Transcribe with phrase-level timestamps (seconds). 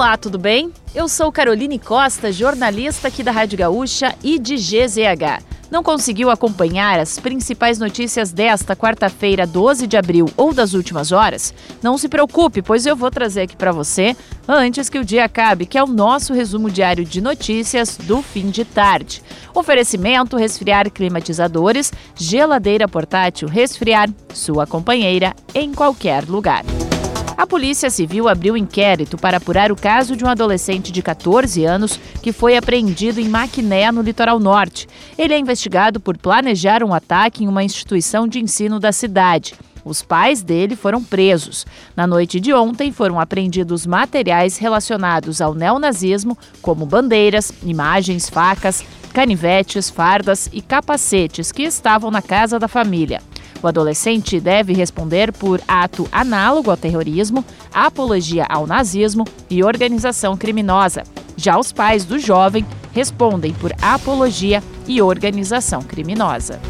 [0.00, 0.72] Olá, tudo bem?
[0.94, 5.44] Eu sou Caroline Costa, jornalista aqui da Rádio Gaúcha e de GZH.
[5.70, 11.52] Não conseguiu acompanhar as principais notícias desta quarta-feira, 12 de abril ou das últimas horas?
[11.82, 14.16] Não se preocupe, pois eu vou trazer aqui para você
[14.48, 18.48] antes que o dia acabe, que é o nosso resumo diário de notícias do fim
[18.48, 19.22] de tarde.
[19.54, 26.64] Oferecimento: resfriar climatizadores, geladeira portátil, resfriar sua companheira em qualquer lugar.
[27.40, 31.98] A Polícia Civil abriu inquérito para apurar o caso de um adolescente de 14 anos
[32.22, 34.86] que foi apreendido em Maquiné, no litoral norte.
[35.16, 39.54] Ele é investigado por planejar um ataque em uma instituição de ensino da cidade.
[39.82, 41.66] Os pais dele foram presos.
[41.96, 49.88] Na noite de ontem, foram apreendidos materiais relacionados ao neonazismo, como bandeiras, imagens, facas, canivetes,
[49.88, 53.22] fardas e capacetes que estavam na casa da família.
[53.62, 61.04] O adolescente deve responder por ato análogo ao terrorismo, apologia ao nazismo e organização criminosa.
[61.36, 66.60] Já os pais do jovem respondem por apologia e organização criminosa.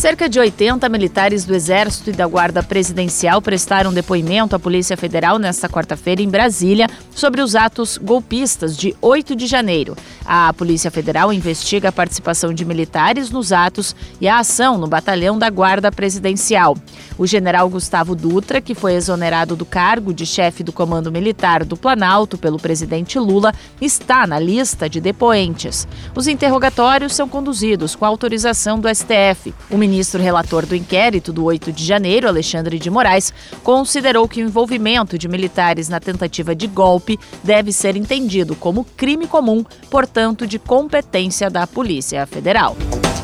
[0.00, 5.38] Cerca de 80 militares do Exército e da Guarda Presidencial prestaram depoimento à Polícia Federal
[5.38, 9.94] nesta quarta-feira em Brasília sobre os atos golpistas de 8 de janeiro.
[10.24, 15.38] A Polícia Federal investiga a participação de militares nos atos e a ação no batalhão
[15.38, 16.78] da Guarda Presidencial.
[17.18, 21.76] O general Gustavo Dutra, que foi exonerado do cargo de chefe do Comando Militar do
[21.76, 25.86] Planalto pelo presidente Lula, está na lista de depoentes.
[26.14, 29.52] Os interrogatórios são conduzidos com autorização do STF.
[29.68, 34.46] O ministro relator do inquérito do 8 de janeiro, Alexandre de Moraes, considerou que o
[34.46, 40.58] envolvimento de militares na tentativa de golpe deve ser entendido como crime comum, portanto, de
[40.60, 42.76] competência da Polícia Federal.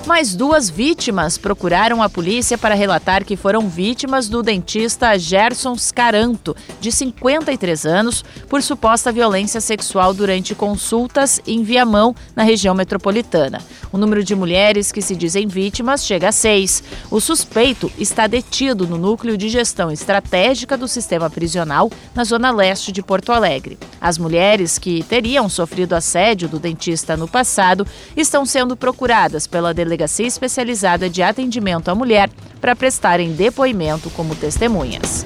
[0.07, 6.55] Mais duas vítimas procuraram a polícia para relatar que foram vítimas do dentista Gerson Scaranto,
[6.81, 13.61] de 53 anos, por suposta violência sexual durante consultas em Viamão, na região metropolitana.
[13.93, 16.85] O número de mulheres que se dizem vítimas chega a seis.
[17.11, 22.93] O suspeito está detido no núcleo de gestão estratégica do sistema prisional na zona leste
[22.93, 23.77] de Porto Alegre.
[24.01, 27.85] As mulheres que teriam sofrido assédio do dentista no passado
[28.17, 32.29] estão sendo procuradas pela delegacia Delegacia Especializada de Atendimento à Mulher
[32.61, 35.25] para prestarem depoimento como testemunhas.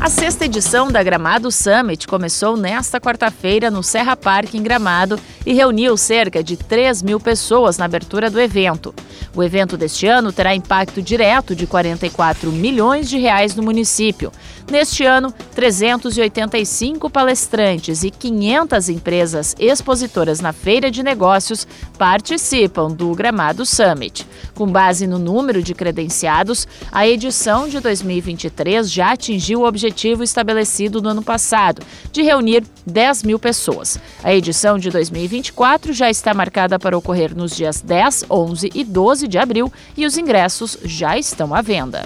[0.00, 5.52] A sexta edição da Gramado Summit começou nesta quarta-feira no Serra Park, em Gramado, e
[5.52, 8.94] reuniu cerca de 3 mil pessoas na abertura do evento.
[9.34, 14.32] O evento deste ano terá impacto direto de 44 milhões de reais no município.
[14.70, 21.66] Neste ano, 385 palestrantes e 500 empresas expositoras na feira de negócios
[21.98, 24.26] participam do Gramado Summit.
[24.54, 31.00] Com base no número de credenciados, a edição de 2023 já atingiu o objetivo estabelecido
[31.00, 33.98] no ano passado, de reunir 10 mil pessoas.
[34.22, 34.90] A edição de
[35.30, 40.04] 2024 já está marcada para ocorrer nos dias 10, 11 e 12 de abril e
[40.04, 42.04] os ingressos já estão à venda.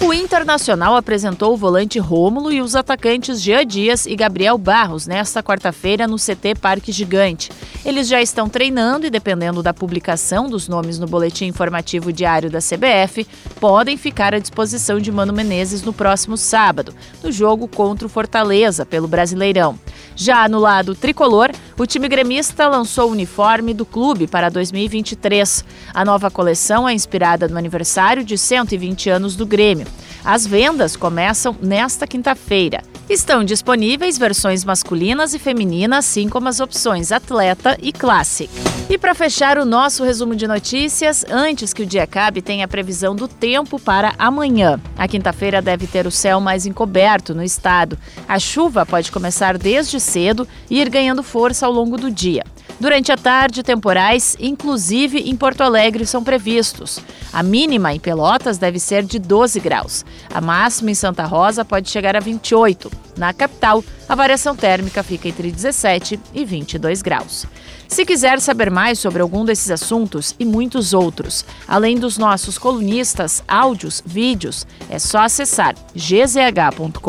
[0.00, 5.42] O Internacional apresentou o volante Rômulo e os atacantes Jean Dias e Gabriel Barros nesta
[5.42, 7.50] quarta-feira no CT Parque Gigante.
[7.84, 12.60] Eles já estão treinando e, dependendo da publicação dos nomes no boletim informativo diário da
[12.60, 13.26] CBF,
[13.58, 18.86] podem ficar à disposição de Mano Menezes no próximo sábado, no jogo contra o Fortaleza
[18.86, 19.78] pelo Brasileirão.
[20.14, 25.64] Já no lado tricolor, o time gremista lançou o uniforme do clube para 2023.
[25.94, 29.86] A nova coleção é inspirada no aniversário de 120 anos do Grêmio.
[30.24, 32.82] As vendas começam nesta quinta-feira.
[33.08, 38.50] Estão disponíveis versões masculinas e femininas, assim como as opções Atleta e Classic.
[38.90, 42.68] E para fechar o nosso resumo de notícias, antes que o dia acabe, tem a
[42.68, 44.80] previsão do tempo para amanhã.
[44.96, 47.98] A quinta-feira deve ter o céu mais encoberto no estado.
[48.26, 52.44] A chuva pode começar desde cedo e ir ganhando força ao longo do dia.
[52.80, 57.00] Durante a tarde, temporais, inclusive em Porto Alegre, são previstos.
[57.32, 60.04] A mínima em Pelotas deve ser de 12 graus.
[60.32, 62.90] A máxima em Santa Rosa pode chegar a 28.
[63.16, 67.46] Na capital, a variação térmica fica entre 17 e 22 graus.
[67.88, 73.42] Se quiser saber mais sobre algum desses assuntos e muitos outros, além dos nossos colunistas,
[73.48, 77.00] áudios, vídeos, é só acessar gzh.com.br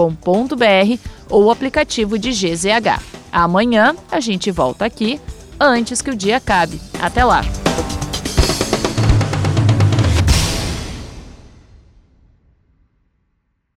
[1.30, 3.02] ou o aplicativo de GZH.
[3.32, 5.20] Amanhã a gente volta aqui
[5.60, 6.80] antes que o dia acabe.
[7.00, 7.44] Até lá!